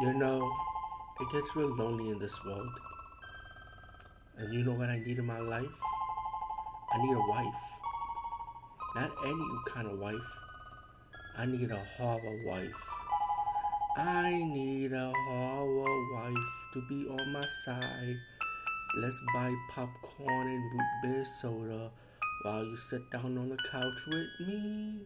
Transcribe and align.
You 0.00 0.12
know, 0.14 0.48
it 1.20 1.28
gets 1.32 1.56
real 1.56 1.74
lonely 1.74 2.10
in 2.10 2.20
this 2.20 2.44
world. 2.44 2.70
And 4.36 4.54
you 4.54 4.62
know 4.62 4.74
what 4.74 4.90
I 4.90 4.98
need 5.00 5.18
in 5.18 5.26
my 5.26 5.40
life? 5.40 5.74
I 6.92 6.98
need 6.98 7.14
a 7.14 7.26
wife. 7.28 7.64
Not 8.94 9.10
any 9.26 9.48
kind 9.66 9.88
of 9.88 9.98
wife. 9.98 10.30
I 11.36 11.46
need 11.46 11.72
a 11.72 11.84
horror 11.96 12.38
wife. 12.46 12.84
I 13.96 14.30
need 14.30 14.92
a 14.92 15.12
horror 15.12 16.14
wife 16.14 16.52
to 16.74 16.82
be 16.88 17.08
on 17.08 17.32
my 17.32 17.46
side. 17.64 18.16
Let's 18.98 19.20
buy 19.34 19.52
popcorn 19.74 20.46
and 20.46 20.72
root 20.72 20.90
beer 21.02 21.24
soda 21.24 21.90
while 22.44 22.64
you 22.64 22.76
sit 22.76 23.10
down 23.10 23.36
on 23.36 23.48
the 23.48 23.58
couch 23.68 24.06
with 24.06 24.46
me. 24.46 25.00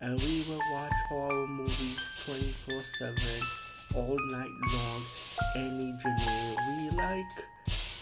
And 0.00 0.20
we 0.20 0.44
will 0.48 0.62
watch 0.72 0.92
horror 1.08 1.46
movies 1.46 2.24
24 2.26 2.80
7 2.80 3.59
all 3.94 4.16
night 4.30 4.50
long. 4.72 5.02
Any 5.56 5.94
genre 6.00 6.56
we 6.68 6.96
like, 6.96 7.36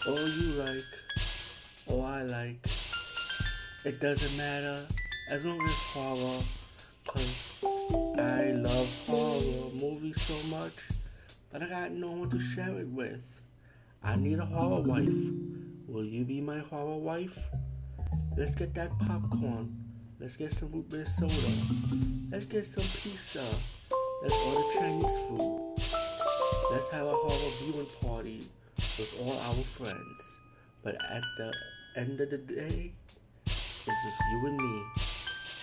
or 0.07 0.19
you 0.19 0.51
like, 0.63 0.93
or 1.87 2.05
I 2.05 2.23
like. 2.23 2.67
It 3.85 3.99
doesn't 3.99 4.37
matter 4.37 4.85
as 5.31 5.45
long 5.45 5.61
as 5.61 5.73
horror, 5.73 6.41
cause 7.07 7.63
I 8.17 8.51
love 8.51 9.05
horror 9.07 9.71
movies 9.73 10.21
so 10.21 10.47
much, 10.49 10.73
but 11.51 11.63
I 11.63 11.65
got 11.65 11.91
no 11.91 12.11
one 12.11 12.29
to 12.29 12.39
share 12.39 12.77
it 12.79 12.87
with. 12.87 13.41
I 14.03 14.15
need 14.15 14.39
a 14.39 14.45
horror 14.45 14.81
wife. 14.81 15.31
Will 15.87 16.05
you 16.05 16.23
be 16.23 16.39
my 16.39 16.59
horror 16.59 16.97
wife? 16.97 17.37
Let's 18.37 18.51
get 18.51 18.73
that 18.75 18.97
popcorn. 18.99 19.75
Let's 20.19 20.37
get 20.37 20.51
some 20.51 20.71
root 20.71 20.89
beer 20.89 21.05
soda. 21.05 21.33
Let's 22.31 22.45
get 22.45 22.65
some 22.65 22.83
pizza. 22.83 23.43
Let's 26.79 26.93
have 26.93 27.07
a 27.07 27.11
horror 27.13 27.51
viewing 27.59 27.87
party 28.01 28.47
with 28.77 29.19
all 29.19 29.33
our 29.33 29.63
friends. 29.75 30.39
But 30.81 30.95
at 31.11 31.23
the 31.37 31.53
end 31.97 32.21
of 32.21 32.29
the 32.29 32.37
day, 32.37 32.93
it's 33.45 33.83
just 33.85 34.21
you 34.31 34.47
and 34.47 34.57
me 34.57 34.83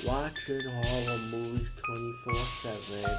watching 0.06 0.60
horror 0.60 1.18
movies 1.30 1.70
24 1.86 2.34
7. 2.34 3.10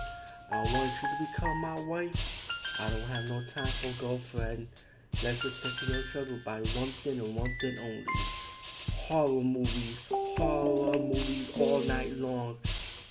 I 0.52 0.58
want 0.58 0.92
you 1.02 1.10
to 1.10 1.32
become 1.32 1.58
my 1.58 1.74
wife. 1.88 2.48
I 2.80 2.88
don't 2.92 3.02
have 3.02 3.30
no 3.30 3.44
time 3.48 3.66
for 3.66 4.06
girlfriend. 4.06 4.68
Let's 5.24 5.42
just 5.42 5.90
know 5.90 6.00
each 6.00 6.16
other 6.18 6.40
by 6.46 6.60
one 6.60 6.94
thing 7.02 7.20
and 7.20 7.36
one 7.36 7.52
thing 7.60 7.80
only. 7.80 8.06
Horror 9.08 9.42
movies, 9.42 10.08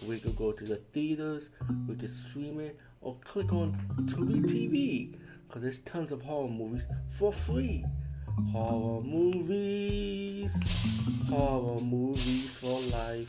We 0.05 0.19
could 0.19 0.37
go 0.37 0.53
to 0.53 0.65
the 0.65 0.77
theaters, 0.77 1.51
we 1.89 1.95
could 1.95 2.11
stream 2.11 2.61
it, 2.61 2.79
or 3.01 3.17
click 3.25 3.53
on 3.53 3.79
Tubi 4.03 4.43
TV. 4.43 5.17
Because 5.47 5.63
there's 5.63 5.79
tons 5.81 6.13
of 6.13 6.23
horror 6.23 6.49
movies 6.49 6.87
for 7.09 7.33
free. 7.33 7.85
Horror 8.53 9.01
movies, 9.01 10.53
horror 11.31 11.81
movies 11.81 12.59
for 12.59 12.79
life. 12.95 13.29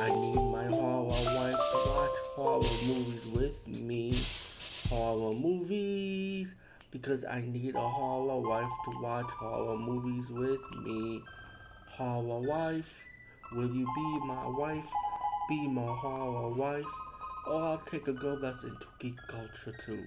I 0.00 0.08
need 0.08 0.36
my 0.36 0.64
horror 0.64 1.08
wife 1.08 1.56
to 1.56 1.78
watch 1.90 2.16
horror 2.34 2.62
movies 2.86 3.26
with 3.26 3.68
me. 3.68 4.14
Horror 4.88 5.34
movies, 5.34 6.54
because 6.90 7.24
I 7.24 7.42
need 7.42 7.74
a 7.74 7.80
horror 7.80 8.40
wife 8.40 8.72
to 8.86 9.00
watch 9.02 9.30
horror 9.30 9.76
movies 9.76 10.30
with 10.30 10.60
me. 10.82 11.22
Horror 11.90 12.40
wife, 12.40 13.02
will 13.52 13.74
you 13.74 13.86
be 13.94 14.26
my 14.26 14.48
wife? 14.48 14.90
Be 15.48 15.66
my 15.66 15.86
horror 15.86 16.50
wife? 16.50 16.84
Or 17.48 17.62
I'll 17.62 17.78
take 17.78 18.06
a 18.06 18.12
girl 18.12 18.38
that's 18.40 18.62
into 18.62 18.86
geek 19.00 19.16
culture 19.26 19.76
too. 19.76 20.06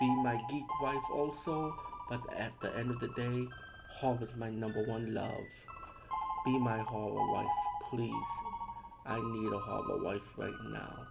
Be 0.00 0.14
my 0.22 0.38
geek 0.50 0.80
wife 0.82 1.10
also, 1.12 1.74
but 2.10 2.20
at 2.36 2.52
the 2.60 2.76
end 2.76 2.90
of 2.90 3.00
the 3.00 3.08
day, 3.08 3.48
horror's 3.88 4.36
my 4.36 4.50
number 4.50 4.84
one 4.84 5.14
love. 5.14 5.64
Be 6.44 6.58
my 6.58 6.78
horror 6.78 7.32
wife, 7.32 7.46
please. 7.88 8.30
I 9.06 9.16
need 9.16 9.52
a 9.52 9.58
horror 9.58 10.04
wife 10.04 10.32
right 10.36 10.60
now. 10.70 11.06